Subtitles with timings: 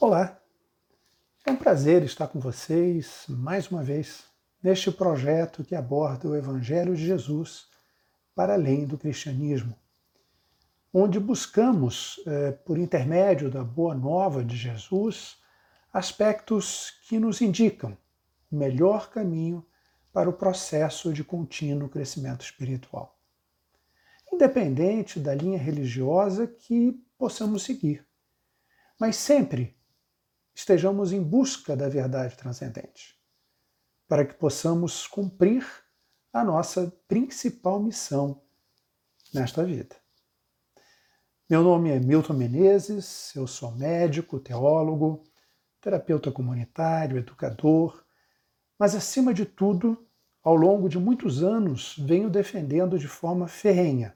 [0.00, 0.40] Olá,
[1.44, 4.22] é um prazer estar com vocês mais uma vez
[4.62, 7.66] neste projeto que aborda o Evangelho de Jesus
[8.32, 9.74] para além do cristianismo,
[10.94, 15.36] onde buscamos, eh, por intermédio da Boa Nova de Jesus,
[15.92, 17.98] aspectos que nos indicam
[18.52, 19.66] o melhor caminho
[20.12, 23.18] para o processo de contínuo crescimento espiritual.
[24.32, 28.06] Independente da linha religiosa que possamos seguir,
[28.96, 29.76] mas sempre
[30.58, 33.16] estejamos em busca da verdade transcendente,
[34.08, 35.64] para que possamos cumprir
[36.32, 38.42] a nossa principal missão
[39.32, 39.94] nesta vida.
[41.48, 45.22] Meu nome é Milton Menezes, eu sou médico, teólogo,
[45.80, 48.04] terapeuta comunitário, educador,
[48.76, 50.08] mas acima de tudo,
[50.42, 54.12] ao longo de muitos anos, venho defendendo de forma ferrenha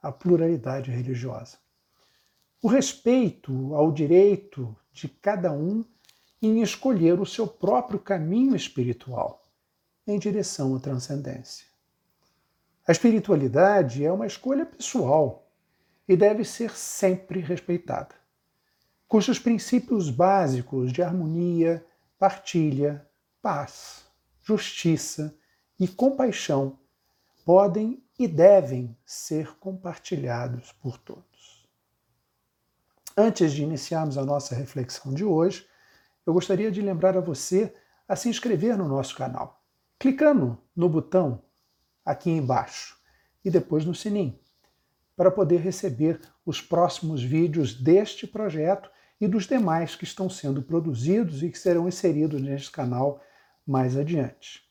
[0.00, 1.58] a pluralidade religiosa.
[2.62, 5.84] O respeito ao direito de cada um
[6.40, 9.46] em escolher o seu próprio caminho espiritual
[10.06, 11.66] em direção à transcendência.
[12.86, 15.48] A espiritualidade é uma escolha pessoal
[16.08, 18.14] e deve ser sempre respeitada,
[19.06, 21.84] cujos princípios básicos de harmonia,
[22.18, 23.06] partilha,
[23.40, 24.04] paz,
[24.42, 25.34] justiça
[25.78, 26.78] e compaixão
[27.44, 31.31] podem e devem ser compartilhados por todos.
[33.16, 35.66] Antes de iniciarmos a nossa reflexão de hoje,
[36.24, 37.74] eu gostaria de lembrar a você
[38.08, 39.62] a se inscrever no nosso canal,
[39.98, 41.42] clicando no botão
[42.04, 42.96] aqui embaixo
[43.44, 44.38] e depois no sininho,
[45.14, 51.42] para poder receber os próximos vídeos deste projeto e dos demais que estão sendo produzidos
[51.42, 53.22] e que serão inseridos neste canal
[53.66, 54.62] mais adiante.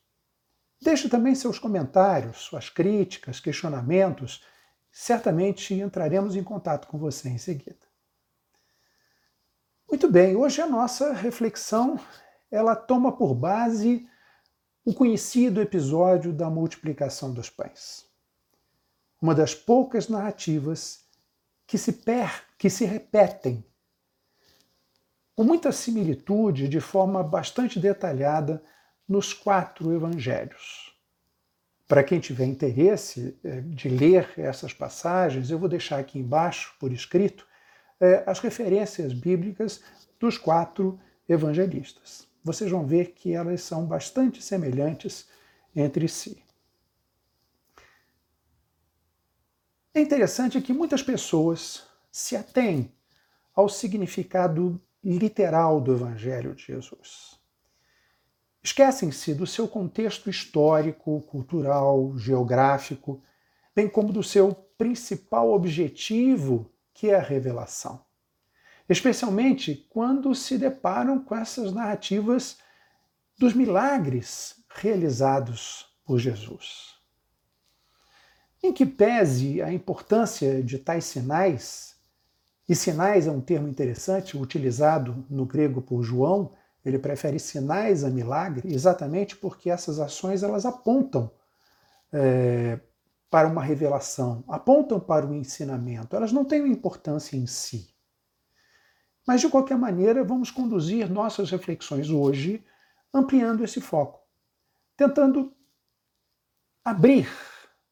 [0.81, 4.43] Deixe também seus comentários, suas críticas, questionamentos.
[4.91, 7.90] Certamente entraremos em contato com você em seguida.
[9.91, 11.99] Muito bem, hoje a nossa reflexão
[12.49, 14.07] ela toma por base
[14.85, 18.05] o conhecido episódio da multiplicação dos pães.
[19.21, 21.03] Uma das poucas narrativas
[21.67, 23.65] que se, per, que se repetem
[25.35, 28.63] com muita similitude, de forma bastante detalhada,
[29.05, 30.95] nos quatro evangelhos.
[31.85, 36.93] Para quem tiver interesse eh, de ler essas passagens, eu vou deixar aqui embaixo, por
[36.93, 37.45] escrito,
[38.01, 39.81] é, as referências bíblicas
[40.19, 42.27] dos quatro evangelistas.
[42.43, 45.27] Vocês vão ver que elas são bastante semelhantes
[45.75, 46.43] entre si.
[49.93, 52.91] É interessante que muitas pessoas se atêm
[53.53, 57.39] ao significado literal do Evangelho de Jesus.
[58.63, 63.21] Esquecem-se do seu contexto histórico, cultural, geográfico,
[63.75, 68.05] bem como do seu principal objetivo que é a revelação.
[68.87, 72.59] Especialmente quando se deparam com essas narrativas
[73.39, 76.93] dos milagres realizados por Jesus.
[78.61, 81.95] Em que pese a importância de tais sinais,
[82.69, 86.53] e sinais é um termo interessante utilizado no grego por João,
[86.85, 91.31] ele prefere sinais a milagre, exatamente porque essas ações elas apontam
[92.13, 92.79] é,
[93.31, 97.89] para uma revelação, apontam para o ensinamento, elas não têm importância em si.
[99.25, 102.61] Mas, de qualquer maneira, vamos conduzir nossas reflexões hoje
[103.13, 104.19] ampliando esse foco,
[104.97, 105.55] tentando
[106.83, 107.29] abrir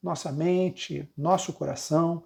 [0.03, 2.25] nossa mente, nosso coração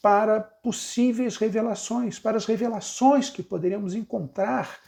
[0.00, 4.78] para possíveis revelações, para as revelações que poderíamos encontrar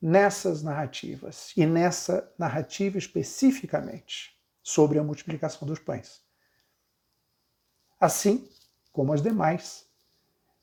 [0.00, 6.25] nessas narrativas e nessa narrativa especificamente sobre a multiplicação dos pães
[7.98, 8.48] assim
[8.92, 9.86] como as demais.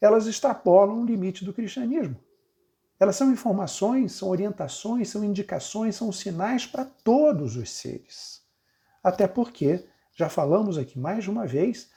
[0.02, 2.20] Elas extrapolam o limite do cristianismo.
[3.00, 8.42] Elas são informações, são orientações, são indicações, são sinais para todos os seres.
[9.04, 11.92] Até porque, já falamos aqui mais de uma vez,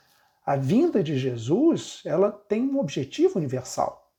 [0.45, 4.13] a vinda de Jesus ela tem um objetivo universal.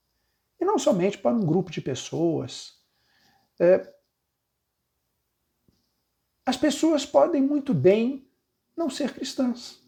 [0.60, 2.81] E não somente para um grupo de pessoas.
[3.60, 3.94] É,
[6.46, 8.30] as pessoas podem muito bem
[8.75, 9.81] não ser cristãs,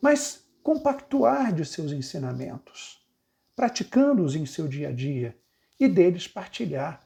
[0.00, 3.06] mas compactuar de seus ensinamentos,
[3.54, 5.38] praticando-os em seu dia a dia
[5.78, 7.04] e deles partilhar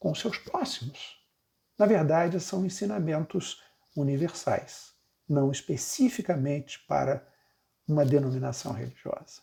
[0.00, 1.24] com seus próximos.
[1.78, 3.62] Na verdade, são ensinamentos
[3.96, 4.92] universais,
[5.28, 7.24] não especificamente para
[7.86, 9.42] uma denominação religiosa.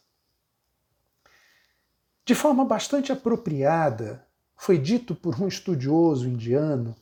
[2.26, 4.28] De forma bastante apropriada,
[4.58, 6.94] foi dito por um estudioso indiano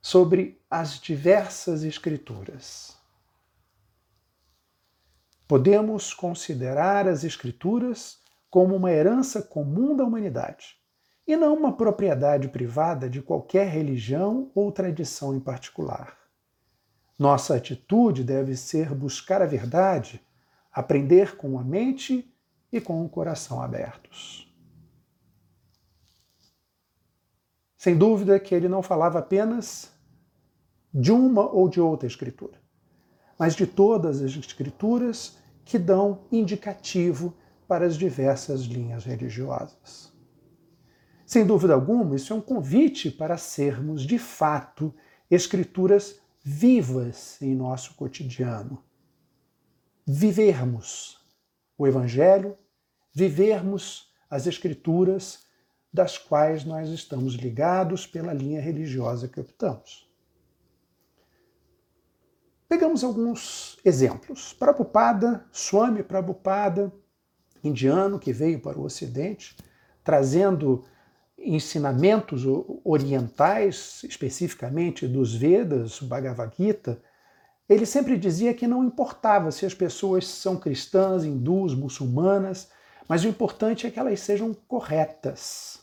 [0.00, 2.99] sobre as diversas escrituras.
[5.50, 10.76] Podemos considerar as Escrituras como uma herança comum da humanidade
[11.26, 16.16] e não uma propriedade privada de qualquer religião ou tradição em particular.
[17.18, 20.24] Nossa atitude deve ser buscar a verdade,
[20.72, 22.32] aprender com a mente
[22.70, 24.48] e com o coração abertos.
[27.76, 29.90] Sem dúvida que ele não falava apenas
[30.94, 32.56] de uma ou de outra escritura,
[33.36, 35.39] mas de todas as escrituras
[35.70, 37.32] que dão indicativo
[37.68, 40.12] para as diversas linhas religiosas.
[41.24, 44.92] Sem dúvida alguma, isso é um convite para sermos, de fato,
[45.30, 48.82] escrituras vivas em nosso cotidiano.
[50.04, 51.24] Vivermos
[51.78, 52.58] o Evangelho,
[53.14, 55.46] vivermos as Escrituras
[55.92, 60.09] das quais nós estamos ligados pela linha religiosa que optamos.
[62.70, 64.52] Pegamos alguns exemplos.
[64.52, 66.92] Prabhupada, Swami Prabhupada,
[67.64, 69.56] indiano que veio para o Ocidente,
[70.04, 70.84] trazendo
[71.36, 72.44] ensinamentos
[72.84, 77.02] orientais, especificamente dos Vedas, Bhagavad Gita,
[77.68, 82.70] ele sempre dizia que não importava se as pessoas são cristãs, hindus, muçulmanas,
[83.08, 85.80] mas o importante é que elas sejam corretas.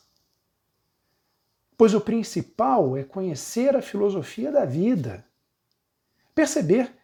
[1.77, 5.26] Pois o principal é conhecer a filosofia da vida,
[6.37, 6.95] perceber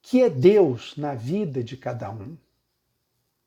[0.00, 2.38] que é Deus na vida de cada um.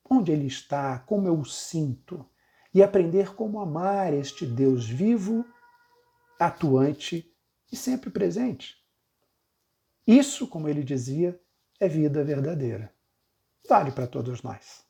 [0.07, 2.24] Onde ele está, como eu o sinto,
[2.71, 5.44] e aprender como amar este Deus vivo,
[6.39, 7.27] atuante
[7.71, 8.77] e sempre presente.
[10.06, 11.41] Isso, como ele dizia,
[11.79, 12.94] é vida verdadeira.
[13.68, 14.85] Vale para todos nós.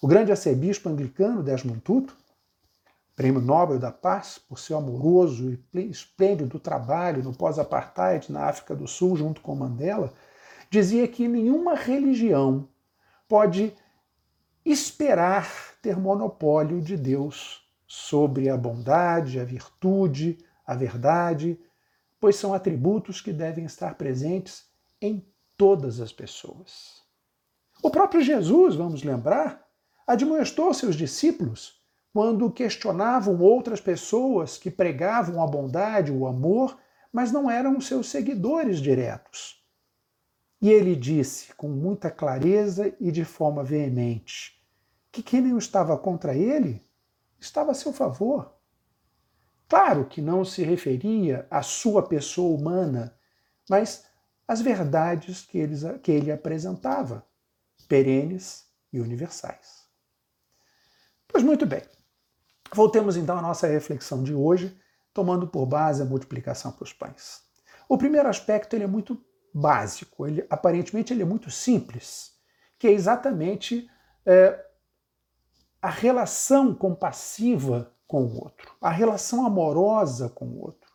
[0.00, 2.16] O grande arcebispo anglicano Desmond Tutu,
[3.20, 8.88] prêmio Nobel da Paz por seu amoroso e esplêndido trabalho no pós-apartheid na África do
[8.88, 10.10] Sul junto com Mandela,
[10.70, 12.66] dizia que nenhuma religião
[13.28, 13.74] pode
[14.64, 15.52] esperar
[15.82, 21.60] ter monopólio de Deus sobre a bondade, a virtude, a verdade,
[22.18, 24.64] pois são atributos que devem estar presentes
[24.98, 25.22] em
[25.58, 27.02] todas as pessoas.
[27.82, 29.62] O próprio Jesus, vamos lembrar,
[30.06, 31.79] admoestou seus discípulos
[32.12, 36.76] quando questionavam outras pessoas que pregavam a bondade, o amor,
[37.12, 39.64] mas não eram seus seguidores diretos.
[40.60, 44.60] E ele disse com muita clareza e de forma veemente
[45.10, 46.84] que quem não estava contra ele
[47.38, 48.54] estava a seu favor.
[49.68, 53.16] Claro que não se referia à sua pessoa humana,
[53.68, 54.04] mas
[54.46, 57.24] às verdades que ele, que ele apresentava,
[57.88, 59.88] perenes e universais.
[61.26, 61.82] Pois muito bem.
[62.74, 64.78] Voltemos então à nossa reflexão de hoje,
[65.12, 67.42] tomando por base a multiplicação para os pães.
[67.88, 69.20] O primeiro aspecto ele é muito
[69.52, 72.32] básico, ele, aparentemente ele é muito simples,
[72.78, 73.90] que é exatamente
[74.24, 74.64] é,
[75.82, 80.90] a relação compassiva com o outro, a relação amorosa com o outro.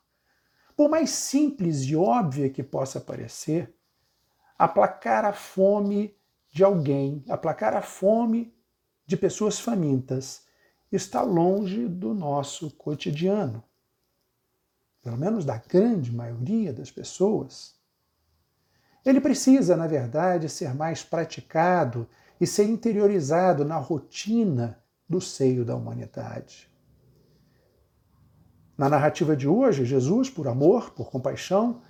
[0.76, 3.74] Por mais simples e óbvia que possa parecer,
[4.58, 6.16] aplacar a fome
[6.50, 8.54] de alguém, aplacar a fome
[9.06, 10.45] de pessoas famintas
[10.92, 13.64] está longe do nosso cotidiano.
[15.02, 17.76] Pelo menos da grande maioria das pessoas.
[19.06, 22.08] Ele precisa, na verdade, ser mais praticado
[22.42, 26.70] e ser interiorizado na rotina do seio da humanidade.
[28.78, 31.82] Na narrativa de hoje, Jesus, por amor, por compaixão,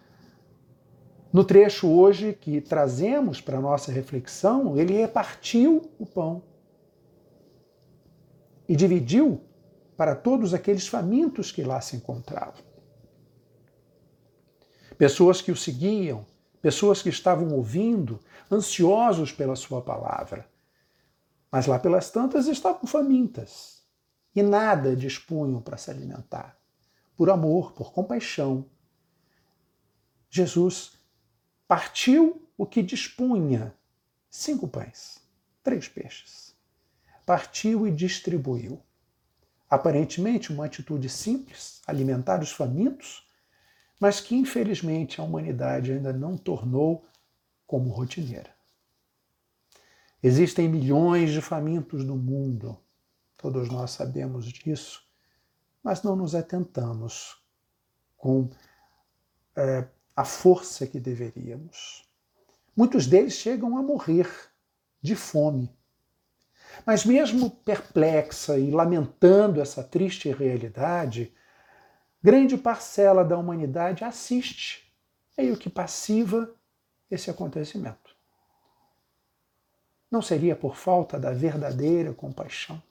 [1.32, 6.44] no trecho hoje que trazemos para nossa reflexão, ele repartiu o pão
[8.68, 9.42] e dividiu
[9.96, 12.64] para todos aqueles famintos que lá se encontravam.
[14.98, 16.26] Pessoas que o seguiam,
[16.62, 18.20] pessoas que estavam ouvindo,
[18.52, 20.50] ansiosos pela sua palavra.
[21.52, 23.84] Mas lá pelas tantas estavam famintas
[24.36, 26.58] e nada dispunham para se alimentar.
[27.16, 28.66] Por amor, por compaixão,
[30.30, 30.98] Jesus
[31.68, 33.74] partiu o que dispunha:
[34.30, 35.22] cinco pães,
[35.64, 36.55] três peixes
[37.26, 38.82] partiu e distribuiu.
[39.70, 43.28] Aparentemente, uma atitude simples, alimentar os famintos,
[44.00, 47.06] mas que infelizmente a humanidade ainda não tornou
[47.66, 48.54] como rotineira.
[50.22, 52.78] Existem milhões de famintos no mundo,
[53.38, 55.04] todos nós sabemos disso,
[55.84, 57.38] mas não nos atentamos
[58.18, 58.50] com
[59.56, 62.08] é, a força que deveríamos.
[62.76, 64.28] Muitos deles chegam a morrer
[65.02, 65.72] de fome
[66.86, 71.32] mas mesmo perplexa e lamentando essa triste realidade,
[72.22, 74.92] grande parcela da humanidade assiste,
[75.38, 76.52] meio que passiva,
[77.12, 78.16] esse acontecimento.
[80.10, 82.82] Não seria por falta da verdadeira compaixão?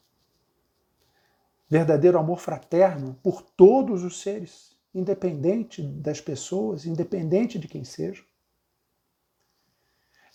[1.68, 8.24] verdadeiro amor fraterno por todos os seres, independente das pessoas, independente de quem sejam.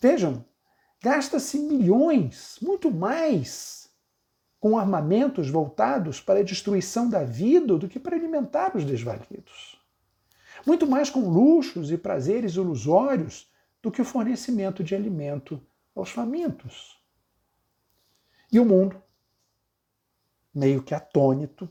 [0.01, 0.45] Vejam,
[1.01, 3.89] gasta-se milhões, muito mais,
[4.59, 9.79] com armamentos voltados para a destruição da vida do que para alimentar os desvalidos.
[10.65, 13.49] Muito mais com luxos e prazeres ilusórios
[13.81, 15.61] do que o fornecimento de alimento
[15.95, 16.99] aos famintos.
[18.51, 19.01] E o mundo,
[20.53, 21.69] meio que atônito,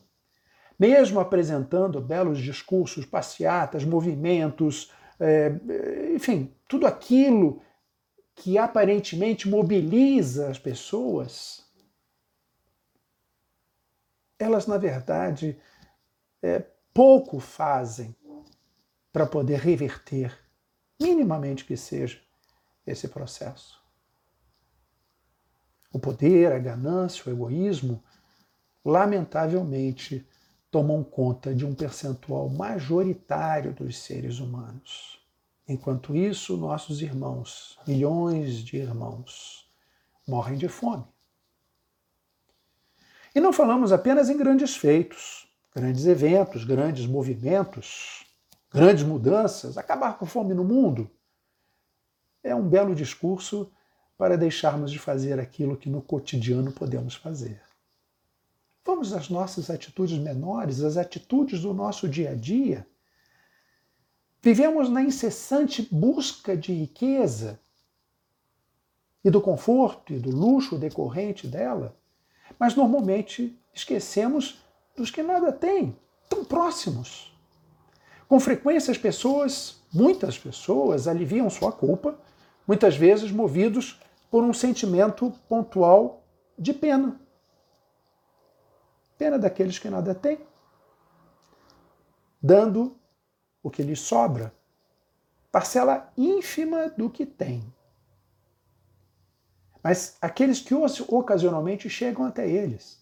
[0.79, 5.53] mesmo apresentando belos discursos, passeatas, movimentos, é,
[6.15, 7.61] enfim, tudo aquilo
[8.39, 11.65] que aparentemente mobiliza as pessoas,
[14.39, 15.61] elas, na verdade,
[16.41, 16.61] é,
[16.95, 18.15] pouco fazem
[19.13, 20.39] para poder reverter,
[21.01, 22.21] minimamente que seja,
[22.87, 23.83] esse processo.
[25.93, 28.05] O poder, a ganância, o egoísmo,
[28.85, 30.25] lamentavelmente,
[30.71, 35.18] tomam conta de um percentual majoritário dos seres humanos.
[35.69, 39.71] Enquanto isso, nossos irmãos, milhões de irmãos,
[40.27, 41.05] morrem de fome.
[43.35, 48.25] E não falamos apenas em grandes feitos, grandes eventos, grandes movimentos,
[48.73, 51.11] grandes mudanças, acabar com fome no mundo.
[52.43, 53.71] É um belo discurso
[54.17, 57.61] para deixarmos de fazer aquilo que no cotidiano podemos fazer.
[58.87, 62.87] Vamos às nossas atitudes menores, às atitudes do nosso dia a dia
[64.41, 67.59] Vivemos na incessante busca de riqueza
[69.25, 71.97] e do conforto e do luxo decorrente dela,
[72.59, 74.63] mas normalmente esquecemos
[74.97, 75.97] dos que nada têm,
[76.29, 77.37] tão próximos.
[78.29, 82.19] Com frequência, as pessoas, muitas pessoas, aliviam sua culpa,
[82.67, 86.23] muitas vezes movidos por um sentimento pontual
[86.59, 87.21] de pena.
[89.17, 90.39] Pena daqueles que nada têm,
[92.41, 92.98] dando
[93.63, 94.53] o que lhes sobra,
[95.51, 97.63] parcela ínfima do que tem.
[99.83, 102.99] Mas aqueles que ocasionalmente chegam até eles.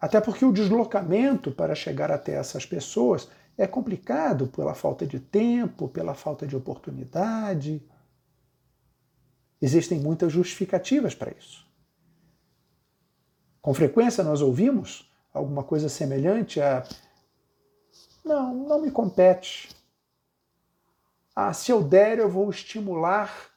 [0.00, 5.88] Até porque o deslocamento para chegar até essas pessoas é complicado pela falta de tempo,
[5.88, 7.82] pela falta de oportunidade.
[9.60, 11.66] Existem muitas justificativas para isso.
[13.60, 16.82] Com frequência nós ouvimos alguma coisa semelhante a:
[18.24, 19.68] não, não me compete,
[21.48, 23.50] ah, se eu der, eu vou estimular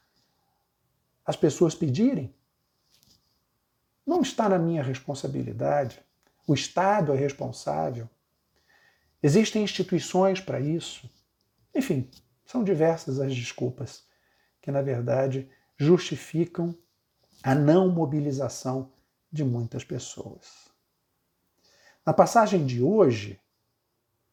[1.25, 2.33] as pessoas pedirem.
[4.05, 6.01] Não está na minha responsabilidade.
[6.47, 8.09] O Estado é responsável.
[9.21, 11.09] Existem instituições para isso.
[11.75, 12.09] Enfim,
[12.45, 14.05] são diversas as desculpas
[14.61, 16.73] que, na verdade, justificam
[17.43, 18.93] a não mobilização
[19.29, 20.69] de muitas pessoas.
[22.05, 23.41] Na passagem de hoje,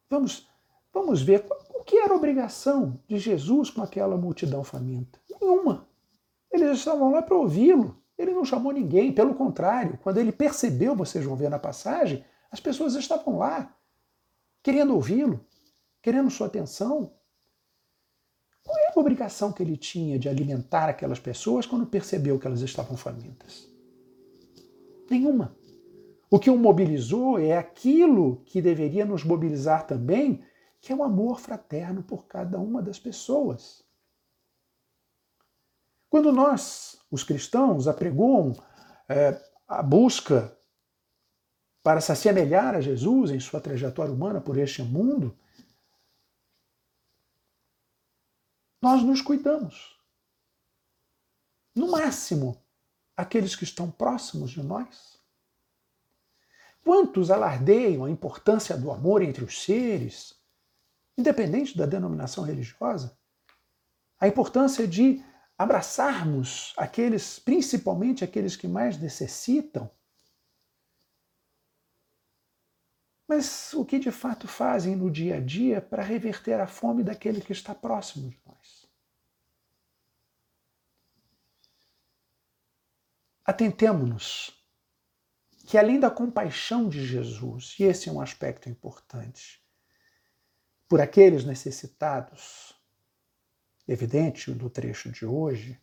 [0.08, 0.48] vamos,
[0.92, 1.44] vamos ver
[1.90, 5.18] que era obrigação de Jesus com aquela multidão faminta?
[5.28, 5.88] Nenhuma.
[6.48, 8.00] Eles estavam lá para ouvi-lo.
[8.16, 12.60] Ele não chamou ninguém, pelo contrário, quando ele percebeu, vocês vão ver na passagem, as
[12.60, 13.76] pessoas estavam lá,
[14.62, 15.44] querendo ouvi-lo,
[16.00, 17.12] querendo sua atenção.
[18.62, 22.60] Qual era a obrigação que ele tinha de alimentar aquelas pessoas quando percebeu que elas
[22.60, 23.68] estavam famintas?
[25.10, 25.56] Nenhuma.
[26.30, 30.40] O que o mobilizou é aquilo que deveria nos mobilizar também
[30.80, 33.84] que é o amor fraterno por cada uma das pessoas.
[36.08, 38.56] Quando nós, os cristãos, apregoam
[39.08, 40.56] é, a busca
[41.82, 45.38] para se assemelhar a Jesus em sua trajetória humana por este mundo,
[48.82, 49.98] nós nos cuidamos.
[51.74, 52.60] No máximo,
[53.16, 55.20] aqueles que estão próximos de nós.
[56.82, 60.39] Quantos alardeiam a importância do amor entre os seres,
[61.16, 63.16] independente da denominação religiosa,
[64.18, 65.24] a importância de
[65.56, 69.90] abraçarmos aqueles, principalmente aqueles que mais necessitam.
[73.28, 77.40] Mas o que de fato fazem no dia a dia para reverter a fome daquele
[77.40, 78.86] que está próximo de nós?
[83.44, 84.58] Atentemo-nos
[85.66, 89.59] que além da compaixão de Jesus, e esse é um aspecto importante,
[90.90, 92.74] por aqueles necessitados,
[93.86, 95.80] evidente do trecho de hoje,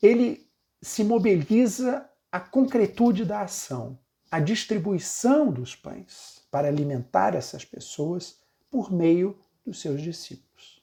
[0.00, 0.48] ele
[0.80, 3.98] se mobiliza a concretude da ação,
[4.30, 8.38] a distribuição dos pães para alimentar essas pessoas
[8.70, 9.36] por meio
[9.66, 10.80] dos seus discípulos.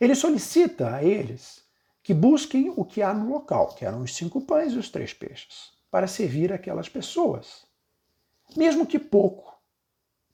[0.00, 1.66] Ele solicita a eles
[2.04, 5.12] que busquem o que há no local, que eram os cinco pães e os três
[5.12, 7.66] peixes, para servir aquelas pessoas.
[8.56, 9.55] mesmo que pouco,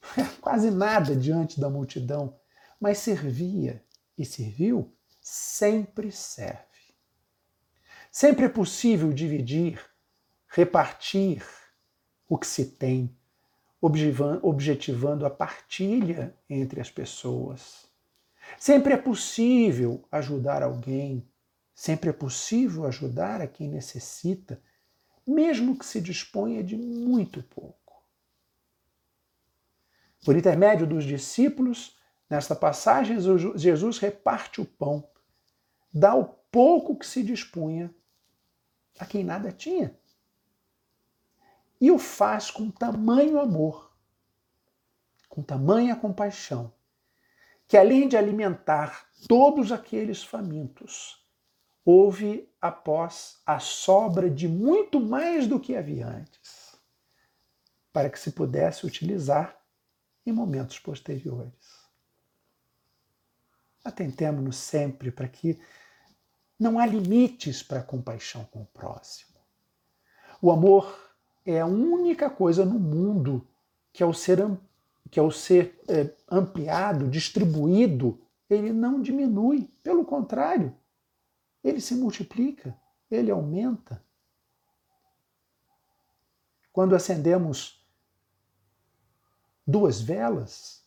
[0.40, 2.38] quase nada diante da multidão,
[2.80, 3.82] mas servia
[4.18, 6.60] e serviu, sempre serve.
[8.10, 9.80] Sempre é possível dividir,
[10.48, 11.42] repartir
[12.28, 13.16] o que se tem,
[13.80, 17.86] objetivando a partilha entre as pessoas.
[18.58, 21.26] Sempre é possível ajudar alguém,
[21.74, 24.60] sempre é possível ajudar a quem necessita,
[25.26, 27.81] mesmo que se disponha de muito pouco.
[30.24, 31.96] Por intermédio dos discípulos,
[32.30, 33.18] nesta passagem,
[33.56, 35.08] Jesus reparte o pão,
[35.92, 37.92] dá o pouco que se dispunha
[38.98, 39.96] a quem nada tinha.
[41.80, 43.92] E o faz com tamanho amor,
[45.28, 46.72] com tamanha compaixão,
[47.66, 51.26] que além de alimentar todos aqueles famintos,
[51.84, 56.76] houve após a sobra de muito mais do que havia antes,
[57.92, 59.61] para que se pudesse utilizar
[60.24, 61.82] em momentos posteriores.
[63.84, 65.60] Atentemos-nos sempre para que
[66.58, 69.32] não há limites para a compaixão com o próximo.
[70.40, 71.12] O amor
[71.44, 73.46] é a única coisa no mundo
[73.92, 74.38] que, ao ser,
[75.10, 79.68] que ao ser é, ampliado, distribuído, ele não diminui.
[79.82, 80.76] Pelo contrário,
[81.64, 82.76] ele se multiplica,
[83.10, 84.02] ele aumenta.
[86.72, 87.81] Quando acendemos
[89.66, 90.82] duas velas.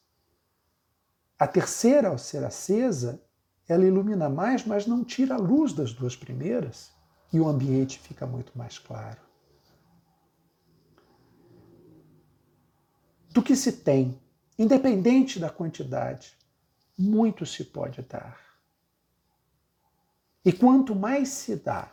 [1.38, 3.22] A terceira, ao ser acesa,
[3.67, 6.91] ela ilumina mais, mas não tira a luz das duas primeiras
[7.34, 9.20] e o ambiente fica muito mais claro.
[13.32, 14.20] Do que se tem,
[14.58, 16.38] independente da quantidade,
[16.98, 18.39] muito se pode dar.
[20.46, 21.92] E quanto mais se dá,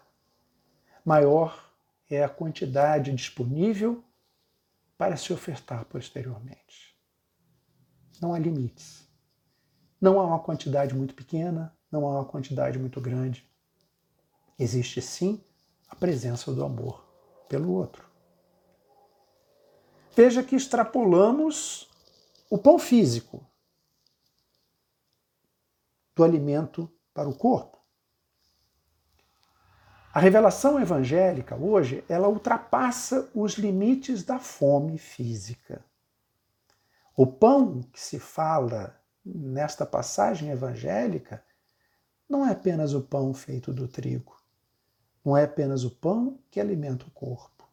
[1.04, 1.72] maior
[2.08, 4.04] é a quantidade disponível
[5.02, 6.96] para se ofertar posteriormente.
[8.20, 9.04] Não há limites.
[10.00, 13.44] Não há uma quantidade muito pequena, não há uma quantidade muito grande.
[14.56, 15.42] Existe sim
[15.88, 17.04] a presença do amor
[17.48, 18.08] pelo outro.
[20.14, 21.90] Veja que extrapolamos
[22.48, 23.44] o pão físico
[26.14, 27.81] do alimento para o corpo.
[30.14, 35.82] A revelação evangélica hoje, ela ultrapassa os limites da fome física.
[37.16, 38.94] O pão que se fala
[39.24, 41.42] nesta passagem evangélica
[42.28, 44.36] não é apenas o pão feito do trigo,
[45.24, 47.66] não é apenas o pão que alimenta o corpo.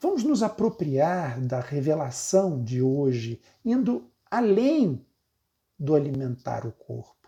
[0.00, 5.06] Vamos nos apropriar da revelação de hoje, indo além
[5.78, 7.25] do alimentar o corpo.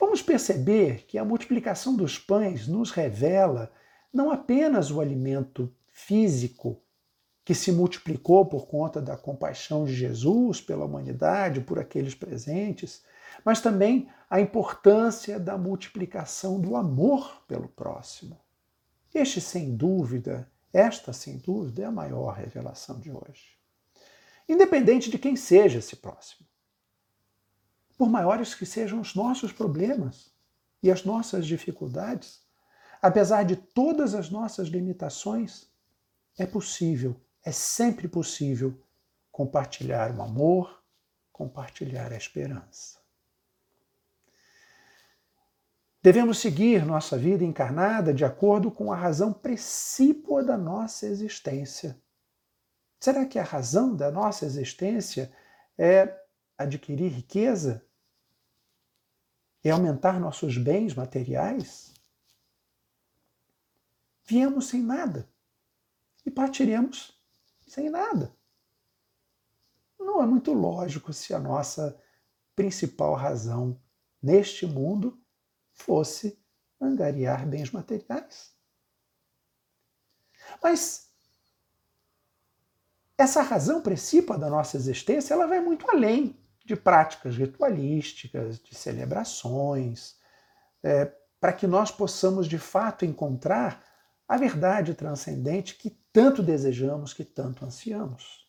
[0.00, 3.70] Vamos perceber que a multiplicação dos pães nos revela
[4.10, 6.80] não apenas o alimento físico
[7.44, 13.04] que se multiplicou por conta da compaixão de Jesus pela humanidade, por aqueles presentes,
[13.44, 18.40] mas também a importância da multiplicação do amor pelo próximo.
[19.12, 23.58] Este, sem dúvida, esta, sem dúvida, é a maior revelação de hoje.
[24.48, 26.49] Independente de quem seja esse próximo
[28.00, 30.32] por maiores que sejam os nossos problemas
[30.82, 32.40] e as nossas dificuldades,
[33.02, 35.70] apesar de todas as nossas limitações,
[36.38, 38.82] é possível, é sempre possível
[39.30, 40.82] compartilhar o amor,
[41.30, 42.98] compartilhar a esperança.
[46.02, 52.00] Devemos seguir nossa vida encarnada de acordo com a razão precípua da nossa existência.
[52.98, 55.30] Será que a razão da nossa existência
[55.76, 56.18] é
[56.56, 57.84] adquirir riqueza,
[59.62, 61.92] é aumentar nossos bens materiais,
[64.24, 65.28] viemos sem nada
[66.24, 67.20] e partiremos
[67.66, 68.34] sem nada.
[69.98, 72.00] Não é muito lógico se a nossa
[72.56, 73.80] principal razão
[74.22, 75.20] neste mundo
[75.72, 76.38] fosse
[76.80, 78.54] angariar bens materiais.
[80.62, 81.10] Mas
[83.16, 86.39] essa razão principal da nossa existência, ela vai muito além
[86.70, 90.16] de práticas ritualísticas, de celebrações,
[90.84, 93.84] é, para que nós possamos de fato encontrar
[94.28, 98.48] a verdade transcendente que tanto desejamos, que tanto ansiamos.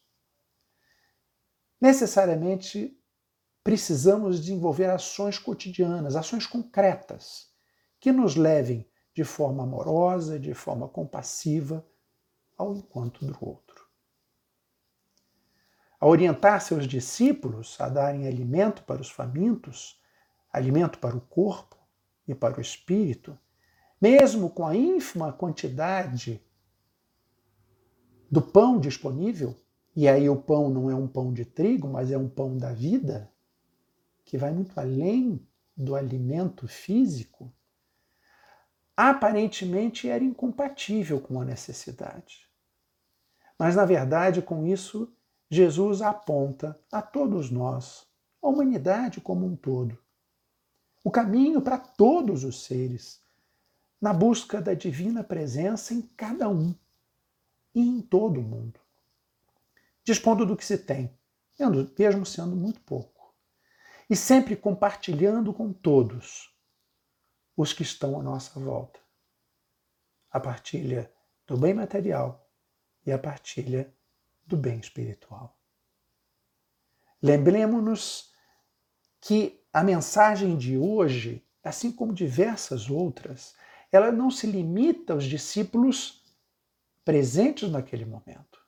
[1.81, 2.95] Necessariamente
[3.63, 7.49] precisamos desenvolver ações cotidianas, ações concretas,
[7.99, 11.83] que nos levem de forma amorosa, de forma compassiva
[12.55, 13.70] ao encontro do outro
[16.01, 20.01] a orientar seus discípulos a darem alimento para os famintos,
[20.51, 21.77] alimento para o corpo
[22.27, 23.37] e para o espírito,
[24.01, 26.43] mesmo com a ínfima quantidade
[28.31, 29.55] do pão disponível,
[29.95, 32.73] e aí o pão não é um pão de trigo, mas é um pão da
[32.73, 33.31] vida,
[34.25, 35.45] que vai muito além
[35.77, 37.53] do alimento físico,
[38.97, 42.49] aparentemente era incompatível com a necessidade.
[43.59, 45.13] Mas, na verdade, com isso,
[45.53, 48.07] Jesus aponta a todos nós,
[48.41, 50.01] a humanidade como um todo,
[51.03, 53.21] o caminho para todos os seres,
[53.99, 56.73] na busca da divina presença em cada um
[57.75, 58.79] e em todo o mundo.
[60.05, 61.13] Dispondo do que se tem,
[61.99, 63.35] mesmo sendo muito pouco,
[64.09, 66.55] e sempre compartilhando com todos
[67.57, 69.01] os que estão à nossa volta.
[70.31, 71.11] A partilha
[71.45, 72.49] do bem material
[73.05, 73.93] e a partilha
[74.51, 75.57] do bem espiritual.
[77.21, 78.33] Lembremos-nos
[79.21, 83.55] que a mensagem de hoje, assim como diversas outras,
[83.91, 86.21] ela não se limita aos discípulos
[87.05, 88.59] presentes naquele momento,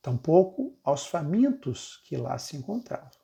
[0.00, 3.20] tampouco aos famintos que lá se encontravam.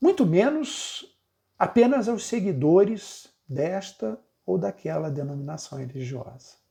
[0.00, 1.18] Muito menos
[1.58, 6.63] apenas aos seguidores desta ou daquela denominação religiosa.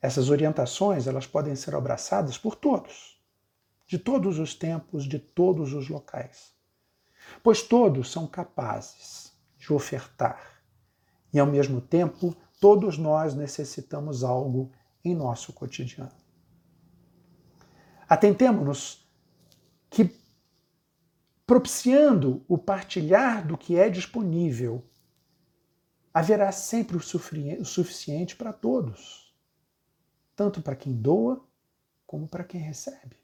[0.00, 3.20] Essas orientações elas podem ser abraçadas por todos,
[3.86, 6.52] de todos os tempos, de todos os locais,
[7.42, 10.62] pois todos são capazes de ofertar
[11.32, 14.70] e, ao mesmo tempo, todos nós necessitamos algo
[15.04, 16.12] em nosso cotidiano.
[18.08, 19.06] Atentemos-nos
[19.90, 20.16] que,
[21.46, 24.84] propiciando o partilhar do que é disponível,
[26.14, 27.00] haverá sempre o
[27.64, 29.27] suficiente para todos
[30.38, 31.44] tanto para quem doa
[32.06, 33.16] como para quem recebe.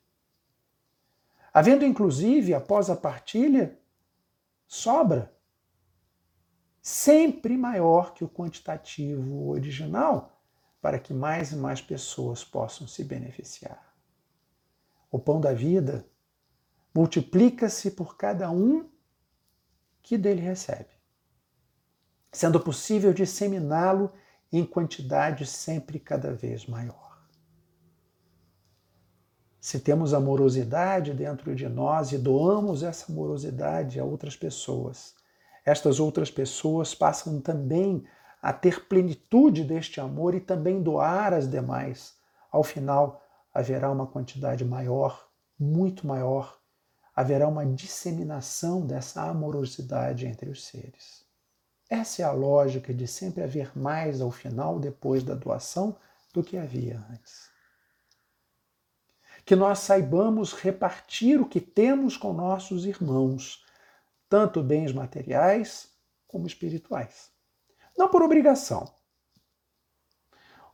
[1.53, 3.79] Havendo inclusive, após a partilha,
[4.67, 5.33] sobra,
[6.83, 10.43] sempre maior que o quantitativo original,
[10.83, 13.95] para que mais e mais pessoas possam se beneficiar.
[15.09, 16.05] O pão da vida
[16.93, 18.91] multiplica-se por cada um
[20.03, 20.91] que dele recebe,
[22.33, 24.13] sendo possível disseminá-lo
[24.51, 27.04] em quantidade sempre cada vez maior
[29.65, 35.15] se temos amorosidade dentro de nós e doamos essa amorosidade a outras pessoas,
[35.65, 38.05] estas outras pessoas passam também
[38.43, 42.13] a ter plenitude deste amor e também doar às demais.
[42.53, 43.23] Ao final,
[43.55, 45.27] haverá uma quantidade maior,
[45.59, 46.59] muito maior,
[47.17, 51.25] haverá uma disseminação dessa amorosidade entre os seres.
[51.89, 55.97] Essa é a lógica de sempre haver mais ao final, depois da doação,
[56.35, 57.54] do que havia antes
[59.45, 63.65] que nós saibamos repartir o que temos com nossos irmãos,
[64.29, 65.93] tanto bens materiais
[66.27, 67.31] como espirituais.
[67.97, 68.93] Não por obrigação,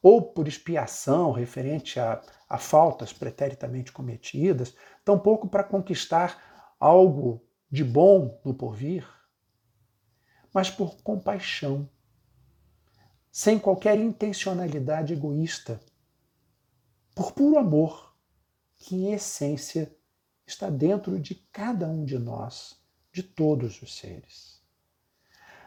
[0.02, 8.40] ou por expiação referente a, a faltas preteritamente cometidas, tampouco para conquistar algo de bom
[8.44, 9.06] no porvir,
[10.52, 11.88] mas por compaixão,
[13.30, 15.80] sem qualquer intencionalidade egoísta,
[17.14, 18.09] por puro amor
[18.80, 19.94] que em essência
[20.46, 22.80] está dentro de cada um de nós,
[23.12, 24.60] de todos os seres.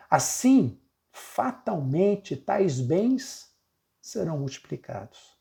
[0.09, 0.79] Assim,
[1.11, 3.55] fatalmente, tais bens
[4.01, 5.37] serão multiplicados.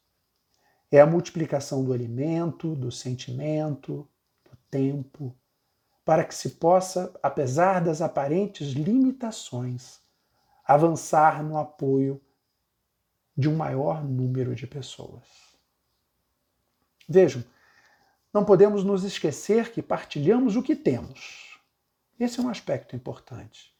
[0.91, 4.07] É a multiplicação do alimento, do sentimento,
[4.45, 5.35] do tempo,
[6.05, 10.01] para que se possa, apesar das aparentes limitações,
[10.65, 12.21] avançar no apoio
[13.35, 15.25] de um maior número de pessoas.
[17.09, 17.43] Vejam,
[18.33, 21.61] não podemos nos esquecer que partilhamos o que temos.
[22.19, 23.75] Esse é um aspecto importante.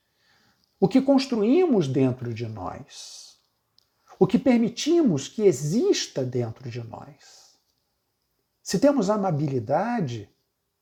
[0.79, 3.39] O que construímos dentro de nós.
[4.19, 7.57] O que permitimos que exista dentro de nós.
[8.63, 10.29] Se temos amabilidade,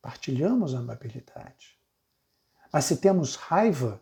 [0.02, 1.78] partilhamos amabilidade.
[2.72, 4.00] Mas se temos raiva,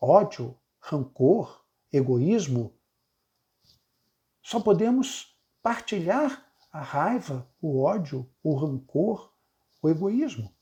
[0.00, 2.74] ódio, rancor, egoísmo,
[4.42, 9.32] só podemos partilhar a raiva, o ódio, o rancor,
[9.82, 10.54] o egoísmo.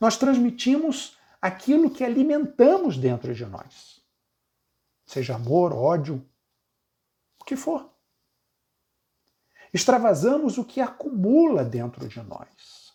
[0.00, 4.00] Nós transmitimos aquilo que alimentamos dentro de nós.
[5.06, 6.26] Seja amor, ódio,
[7.38, 7.90] o que for.
[9.72, 12.92] Extravasamos o que acumula dentro de nós.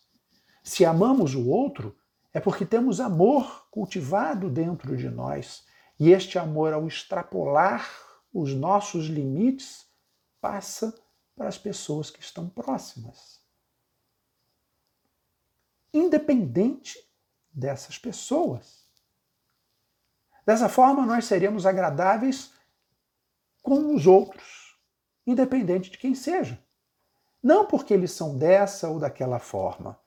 [0.64, 1.96] Se amamos o outro,
[2.34, 5.64] é porque temos amor cultivado dentro de nós.
[6.00, 7.90] E este amor, ao extrapolar
[8.34, 9.86] os nossos limites,
[10.42, 10.94] passa
[11.36, 13.42] para as pessoas que estão próximas.
[15.94, 16.98] Independente
[17.52, 18.86] dessas pessoas.
[20.46, 22.54] Dessa forma, nós seremos agradáveis
[23.64, 24.78] com os outros,
[25.26, 26.64] independente de quem seja.
[27.42, 30.00] Não porque eles são dessa ou daquela forma,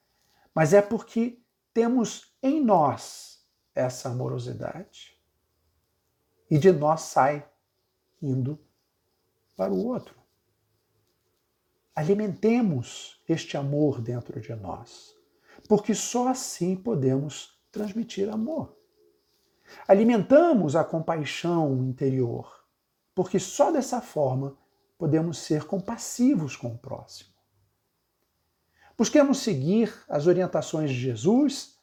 [0.53, 1.41] mas é porque
[1.73, 5.17] temos em nós essa amorosidade.
[6.49, 7.47] E de nós sai
[8.21, 8.59] indo
[9.55, 10.18] para o outro.
[11.99, 15.13] Alimentemos este amor dentro de nós,
[15.67, 18.73] porque só assim podemos transmitir amor.
[19.85, 22.63] Alimentamos a compaixão interior,
[23.13, 24.57] porque só dessa forma
[24.97, 27.33] podemos ser compassivos com o próximo.
[28.97, 31.75] Busquemos seguir as orientações de Jesus,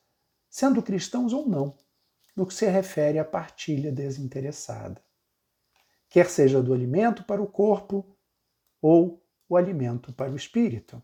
[0.49, 1.77] sendo cristãos ou não,
[2.35, 4.99] no que se refere à partilha desinteressada.
[6.09, 8.17] Quer seja do alimento para o corpo
[8.81, 11.03] ou o alimento para o espírito.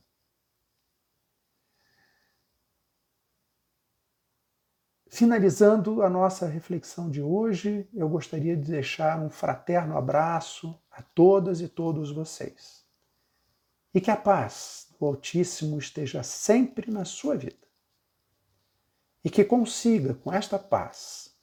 [5.09, 11.61] Finalizando a nossa reflexão de hoje, eu gostaria de deixar um fraterno abraço a todas
[11.61, 12.83] e todos vocês.
[13.93, 17.69] E que a paz o Altíssimo esteja sempre na sua vida.
[19.23, 21.37] E que consiga, com esta paz,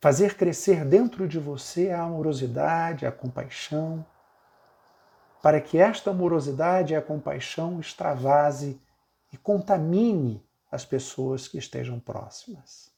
[0.00, 4.04] fazer crescer dentro de você a amorosidade, a compaixão,
[5.42, 8.80] para que esta amorosidade e a compaixão extravase
[9.32, 12.90] e contamine as pessoas que estejam próximas.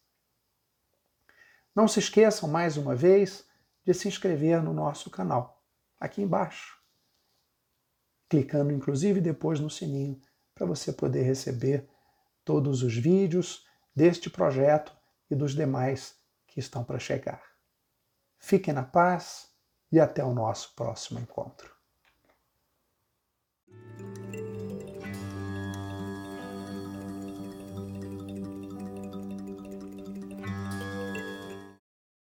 [1.75, 3.45] Não se esqueçam mais uma vez
[3.85, 5.63] de se inscrever no nosso canal,
[6.01, 6.79] aqui embaixo
[8.29, 10.21] clicando inclusive depois no sininho
[10.55, 11.89] para você poder receber
[12.45, 14.93] todos os vídeos deste projeto
[15.31, 17.43] e dos demais que estão para chegar.
[18.39, 19.49] Fiquem na paz
[19.91, 21.78] e até o nosso próximo encontro.
[23.73, 24.38] Thank you.